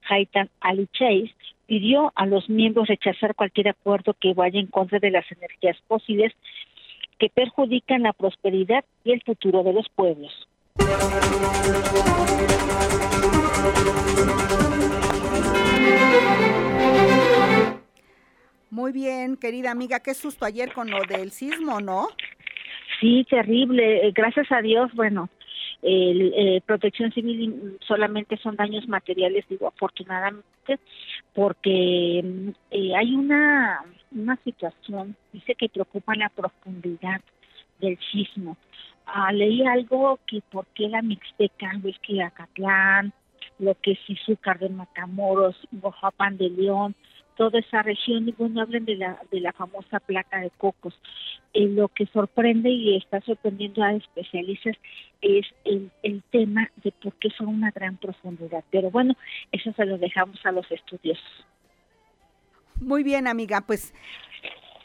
[0.09, 1.31] Haitan Ali Chase,
[1.67, 6.33] pidió a los miembros rechazar cualquier acuerdo que vaya en contra de las energías fósiles
[7.19, 10.47] que perjudican la prosperidad y el futuro de los pueblos.
[18.71, 22.07] Muy bien, querida amiga, qué susto ayer con lo del sismo, ¿no?
[23.01, 24.07] Sí, terrible.
[24.07, 25.29] Eh, Gracias a Dios, bueno,
[25.81, 30.79] el, eh, Protección Civil solamente son daños materiales, digo afortunadamente,
[31.33, 37.21] porque mm, eh, hay una una situación, dice que preocupa la profundidad
[37.79, 38.57] del sismo.
[39.05, 41.71] Ah, leí algo que por qué la Mixteca,
[42.07, 43.13] y Acatlán,
[43.59, 46.95] lo que es Izúcar de Matamoros, Oaxapan de León,
[47.41, 50.93] toda esa región, y bueno, hablan de la, de la famosa placa de cocos.
[51.55, 54.77] Eh, lo que sorprende y está sorprendiendo a especialistas
[55.23, 58.63] es el, el tema de por qué son una gran profundidad.
[58.69, 59.15] Pero bueno,
[59.51, 61.45] eso se lo dejamos a los estudiosos.
[62.75, 63.91] Muy bien, amiga, pues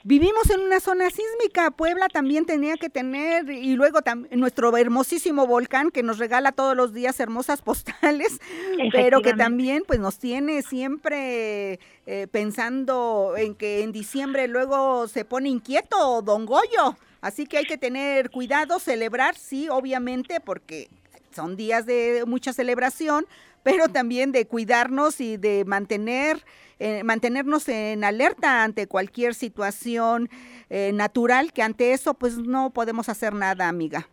[0.06, 1.72] vivimos en una zona sísmica.
[1.72, 3.98] Puebla también tenía que tener, y luego
[4.30, 8.38] nuestro hermosísimo volcán que nos regala todos los días hermosas postales,
[8.92, 15.24] pero que también pues nos tiene siempre eh, pensando en que en diciembre luego se
[15.24, 16.96] pone inquieto Don Goyo.
[17.20, 20.88] Así que hay que tener cuidado, celebrar, sí, obviamente, porque
[21.32, 23.26] son días de mucha celebración,
[23.62, 26.44] pero también de cuidarnos y de mantener
[26.78, 30.28] eh, mantenernos en alerta ante cualquier situación
[30.68, 34.08] eh, natural, que ante eso pues no podemos hacer nada, amiga.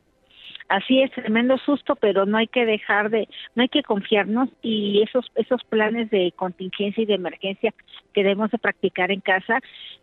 [0.70, 5.02] Así es, tremendo susto, pero no hay que dejar de, no hay que confiarnos y
[5.04, 7.74] esos esos planes de contingencia y de emergencia
[8.14, 9.60] que debemos de practicar en casa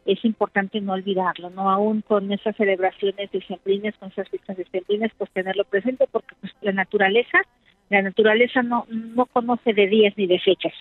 [0.06, 5.30] es importante no olvidarlo, no aún con esas celebraciones decembrinas, con esas fiestas decembrinas, pues
[5.30, 7.38] tenerlo presente porque pues, la naturaleza,
[7.88, 10.74] la naturaleza no no conoce de días ni de fechas.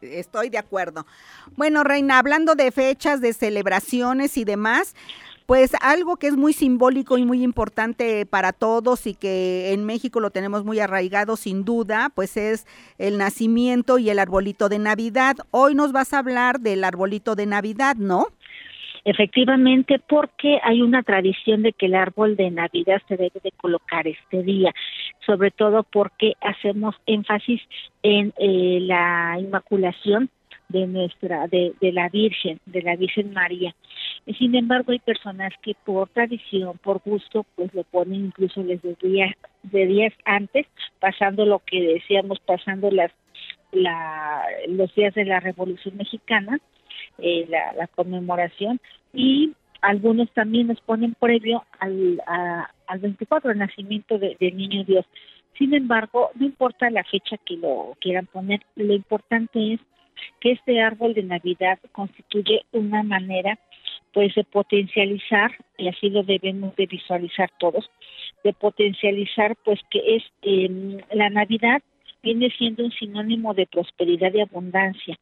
[0.00, 1.06] Estoy de acuerdo.
[1.56, 4.94] Bueno, Reina, hablando de fechas, de celebraciones y demás,
[5.46, 10.20] pues algo que es muy simbólico y muy importante para todos y que en México
[10.20, 12.66] lo tenemos muy arraigado sin duda, pues es
[12.98, 15.36] el nacimiento y el arbolito de Navidad.
[15.50, 18.26] Hoy nos vas a hablar del arbolito de Navidad, ¿no?
[19.04, 24.06] Efectivamente, porque hay una tradición de que el árbol de Navidad se debe de colocar
[24.06, 24.72] este día,
[25.26, 27.60] sobre todo porque hacemos énfasis
[28.04, 30.30] en eh, la Inmaculación
[30.68, 33.74] de nuestra, de, de la Virgen, de la Virgen María.
[34.38, 39.34] Sin embargo, hay personas que por tradición, por gusto, pues lo ponen incluso desde días,
[39.64, 40.66] de días antes,
[41.00, 43.10] pasando lo que decíamos, pasando las
[43.72, 46.60] la, los días de la Revolución Mexicana,
[47.18, 48.80] eh, la, conmemoración,
[49.14, 54.84] y algunos también nos ponen previo al, a- al 24, el nacimiento de- del niño
[54.84, 55.06] Dios.
[55.58, 59.80] Sin embargo, no importa la fecha que lo quieran poner, lo importante es
[60.40, 63.58] que este árbol de Navidad constituye una manera
[64.12, 67.90] pues de potencializar, y así lo debemos de visualizar todos,
[68.44, 71.82] de potencializar pues que es em, la Navidad
[72.22, 75.18] viene siendo un sinónimo de prosperidad y abundancia.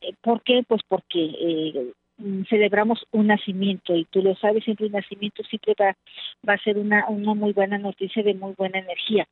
[0.00, 0.62] Eh, ¿Por qué?
[0.66, 5.74] Pues porque eh, mm, celebramos un nacimiento y tú lo sabes, siempre un nacimiento siempre
[5.78, 5.96] va,
[6.48, 9.26] va a ser una, una muy buena noticia de muy buena energía.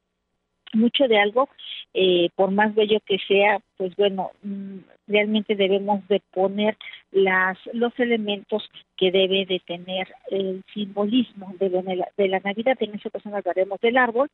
[0.75, 1.49] Mucho de algo,
[1.95, 6.77] eh, por más bello que sea, pues bueno, mm, realmente debemos de poner
[7.11, 12.77] las los elementos que debe de tener el simbolismo de la, de la Navidad.
[12.81, 14.29] En esta ocasión hablaremos del árbol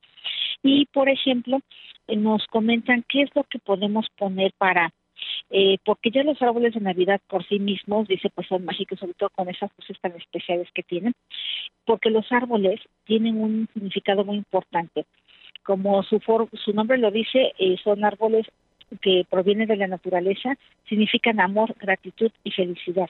[0.63, 1.61] y, por ejemplo,
[2.09, 4.93] eh, nos comentan qué es lo que podemos poner para
[5.51, 9.15] eh, porque ya los árboles de Navidad por sí mismos, dice, pues son mágicos, sobre
[9.15, 11.15] todo con esas cosas tan especiales que tienen,
[11.85, 15.07] porque los árboles tienen un significado muy importante.
[15.65, 18.47] Como su, for- su nombre lo dice, eh, son árboles
[19.01, 20.57] que provienen de la naturaleza,
[20.89, 23.09] significan amor, gratitud y felicidad.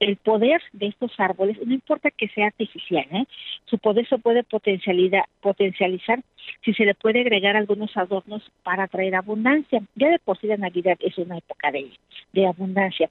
[0.00, 3.24] El poder de estos árboles, no importa que sea artificial, ¿eh?
[3.66, 6.20] su poder se puede potencializar
[6.64, 9.80] si se le puede agregar algunos adornos para traer abundancia.
[9.94, 13.10] Ya de por sí la Navidad es una época de, abundancia,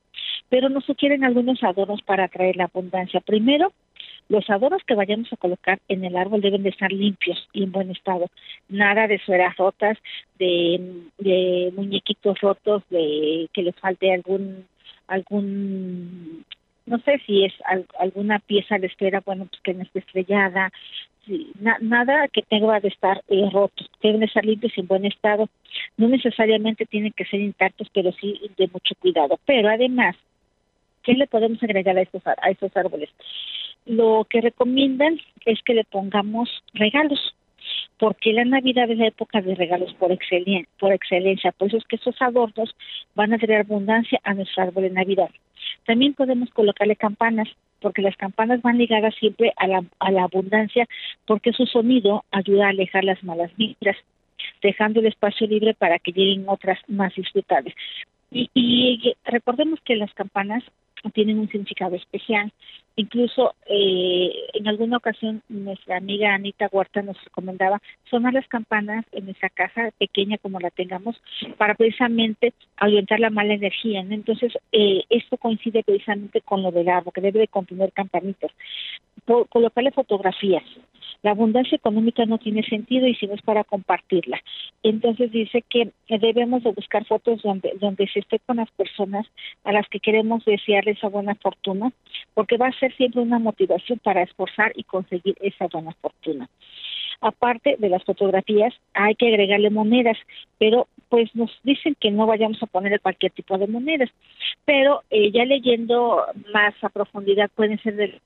[0.50, 3.22] pero nos sugieren algunos adornos para traer la abundancia.
[3.22, 3.72] Primero,
[4.32, 7.72] los adornos que vayamos a colocar en el árbol deben de estar limpios y en
[7.72, 8.26] buen estado.
[8.70, 9.98] Nada de sueras rotas,
[10.40, 10.80] de,
[11.20, 14.66] de muñequitos rotos, de que les falte algún
[15.08, 16.46] algún
[16.86, 20.72] no sé si es al- alguna pieza de esfera, bueno, pues que no esté estrellada,
[21.26, 25.06] sí, na- nada que tenga de estar eh, rotos, deben estar limpios y en buen
[25.06, 25.48] estado.
[25.98, 29.38] No necesariamente tienen que ser intactos, pero sí de mucho cuidado.
[29.46, 30.16] Pero además,
[31.04, 33.10] ¿qué le podemos agregar a estos, a estos árboles?
[33.86, 37.20] Lo que recomiendan es que le pongamos regalos,
[37.98, 41.52] porque la Navidad es la época de regalos por excelencia, por excelencia.
[41.52, 42.76] Por eso es que esos adornos
[43.16, 45.30] van a traer abundancia a nuestro árbol de Navidad.
[45.86, 47.48] También podemos colocarle campanas,
[47.80, 50.88] porque las campanas van ligadas siempre a la, a la abundancia,
[51.26, 53.98] porque su sonido ayuda a alejar las malas vibras,
[54.62, 57.74] dejando el espacio libre para que lleguen otras más disfrutables.
[58.30, 60.64] Y, y recordemos que las campanas
[61.10, 62.52] tienen un significado especial.
[62.96, 69.26] Incluso eh, en alguna ocasión nuestra amiga Anita Huerta nos recomendaba sonar las campanas en
[69.26, 71.16] nuestra casa, pequeña como la tengamos,
[71.58, 74.02] para precisamente ahuyentar la mala energía.
[74.02, 78.52] Entonces, eh, esto coincide precisamente con lo del árbol, que debe de contener campanitas.
[79.26, 80.64] Por, colocarle fotografías.
[81.24, 84.40] La abundancia económica no tiene sentido y si no es para compartirla.
[84.84, 89.28] Entonces dice que debemos de buscar fotos donde, donde se esté con las personas
[89.64, 91.92] a las que queremos desearles esa buena fortuna,
[92.34, 96.50] porque va a ser siempre una motivación para esforzar y conseguir esa buena fortuna.
[97.22, 100.18] Aparte de las fotografías, hay que agregarle monedas,
[100.58, 104.10] pero pues nos dicen que no vayamos a poner cualquier tipo de monedas,
[104.64, 108.22] pero eh, ya leyendo más a profundidad pueden ser de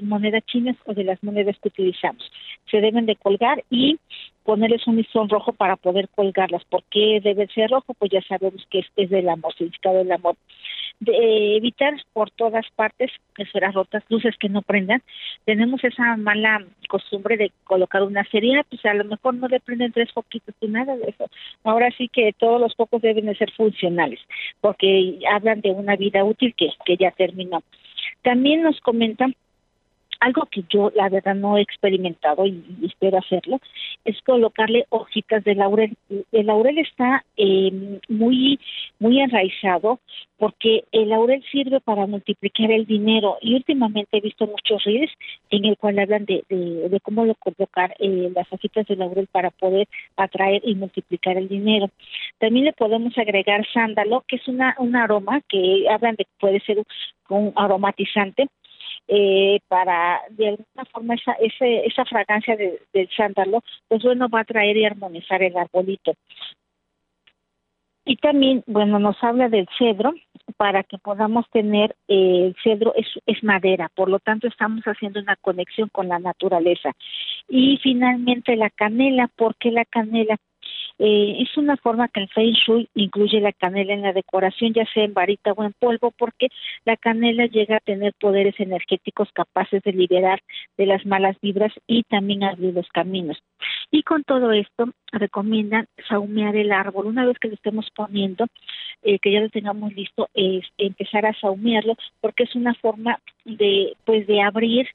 [0.00, 2.22] monedas chinas o de las monedas que utilizamos.
[2.70, 3.98] Se deben de colgar y
[4.44, 6.64] ponerles un listón rojo para poder colgarlas.
[6.66, 7.94] ¿Por qué debe ser rojo?
[7.94, 10.36] Pues ya sabemos que es, es del amor, significado del amor.
[11.00, 15.02] De, eh, evitar por todas partes esferas rotas, luces que no prendan.
[15.44, 19.92] Tenemos esa mala costumbre de colocar una serie, pues a lo mejor no le prenden
[19.92, 21.30] tres foquitos y nada de eso.
[21.64, 24.20] Ahora sí que todos los focos deben de ser funcionales,
[24.60, 27.62] porque hablan de una vida útil que, que ya terminó.
[28.22, 29.34] También nos comentan
[30.20, 33.58] algo que yo la verdad no he experimentado y, espero hacerlo,
[34.04, 35.96] es colocarle hojitas de laurel.
[36.30, 38.60] El laurel está eh, muy,
[38.98, 39.98] muy enraizado
[40.36, 45.12] porque el laurel sirve para multiplicar el dinero y últimamente he visto muchos reels
[45.50, 49.50] en el cual hablan de, de, cómo lo colocar eh, las hojitas de laurel para
[49.50, 51.90] poder atraer y multiplicar el dinero.
[52.38, 56.60] También le podemos agregar sándalo, que es una, un aroma que hablan de que puede
[56.60, 56.82] ser
[57.28, 58.48] un aromatizante
[59.08, 64.40] eh, para de alguna forma esa ese, esa fragancia de, del sándalo pues bueno va
[64.40, 66.14] a traer y armonizar el arbolito.
[68.04, 70.14] Y también bueno nos habla del cedro
[70.56, 75.20] para que podamos tener eh, el cedro es, es madera por lo tanto estamos haciendo
[75.20, 76.92] una conexión con la naturaleza.
[77.48, 80.36] Y finalmente la canela porque la canela
[81.02, 84.84] eh, es una forma que el Feng Shui incluye la canela en la decoración, ya
[84.92, 86.48] sea en varita o en polvo, porque
[86.84, 90.42] la canela llega a tener poderes energéticos capaces de liberar
[90.76, 93.42] de las malas vibras y también abrir los caminos.
[93.90, 97.06] Y con todo esto, recomiendan saumear el árbol.
[97.06, 98.44] Una vez que lo estemos poniendo,
[99.02, 103.94] eh, que ya lo tengamos listo, es empezar a saumearlo, porque es una forma de,
[104.04, 104.86] pues, de abrir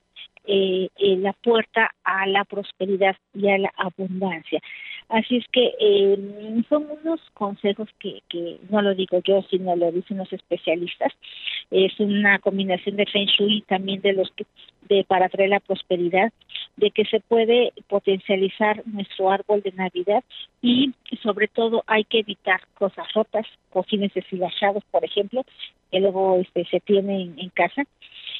[0.48, 4.62] eh, eh, la puerta a la prosperidad y a la abundancia.
[5.10, 9.92] Así es que eh, son unos consejos que, que no lo digo yo, sino lo
[9.92, 11.14] dicen los especialistas.
[11.70, 14.46] Es una combinación de Feng Shui también de los que,
[14.90, 16.34] de para traer la prosperidad,
[16.78, 20.24] de que se puede potencializar nuestro árbol de Navidad
[20.62, 25.46] y sobre todo hay que evitar cosas rotas, cojines deshilachados, por ejemplo,
[25.92, 27.84] que luego este, se tienen en casa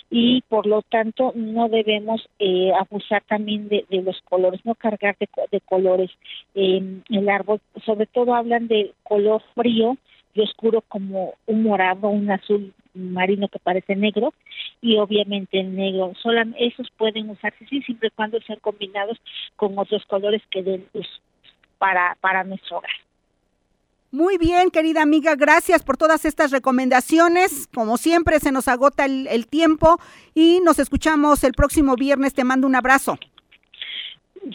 [0.10, 5.18] y por lo tanto no debemos eh, abusar también de, de, los colores, no cargar
[5.20, 6.12] de, de colores
[6.54, 9.98] eh, el árbol, sobre todo hablan de color frío
[10.34, 14.34] y oscuro como un morado, un azul marino que parece negro
[14.82, 16.14] y obviamente el negro.
[16.22, 19.18] Solamente esos pueden usarse sí, siempre y cuando sean combinados
[19.56, 21.08] con otros colores que den luz
[21.78, 23.05] para, para nuestro hogar.
[24.16, 27.68] Muy bien, querida amiga, gracias por todas estas recomendaciones.
[27.68, 29.98] Como siempre, se nos agota el, el, tiempo
[30.34, 32.34] y nos escuchamos el próximo viernes.
[32.34, 33.20] Te mando un abrazo.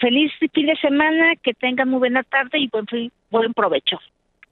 [0.00, 2.86] Feliz fin de semana, que tengan muy buena tarde y buen,
[3.30, 3.98] buen provecho.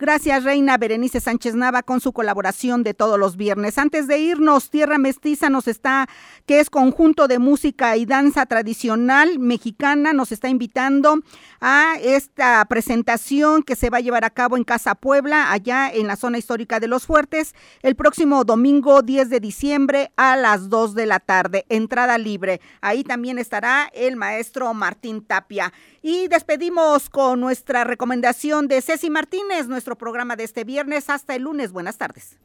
[0.01, 3.79] Gracias, Reina Berenice Sánchez Nava, con su colaboración de todos los viernes.
[3.79, 6.09] Antes de irnos, Tierra Mestiza nos está,
[6.47, 11.19] que es conjunto de música y danza tradicional mexicana, nos está invitando
[11.61, 16.07] a esta presentación que se va a llevar a cabo en Casa Puebla, allá en
[16.07, 20.95] la zona histórica de Los Fuertes, el próximo domingo 10 de diciembre a las 2
[20.95, 21.67] de la tarde.
[21.71, 22.61] Entrada libre.
[22.83, 25.73] Ahí también estará el maestro Martín Tapia.
[26.03, 31.11] Y despedimos con nuestra recomendación de Ceci Martínez, nuestro programa de este viernes.
[31.11, 31.73] Hasta el lunes.
[31.73, 32.39] Buenas tardes.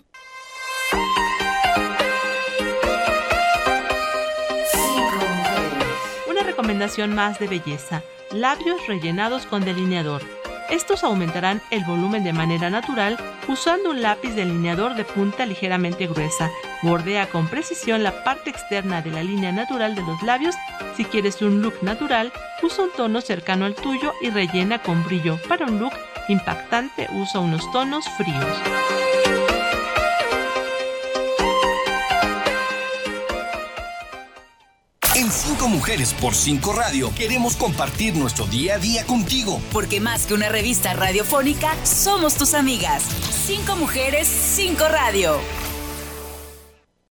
[6.30, 8.01] Una recomendación más de belleza.
[8.32, 10.42] Labios rellenados con delineador.
[10.70, 16.49] Estos aumentarán el volumen de manera natural usando un lápiz delineador de punta ligeramente gruesa.
[16.82, 20.55] Bordea con precisión la parte externa de la línea natural de los labios.
[20.95, 25.38] Si quieres un look natural, usa un tono cercano al tuyo y rellena con brillo.
[25.47, 25.93] Para un look
[26.28, 29.03] impactante, usa unos tonos fríos.
[35.16, 39.61] En 5 Mujeres por 5 Radio queremos compartir nuestro día a día contigo.
[39.72, 43.03] Porque más que una revista radiofónica, somos tus amigas.
[43.45, 45.39] 5 Mujeres, 5 Radio.